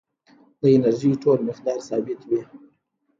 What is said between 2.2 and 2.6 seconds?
وي.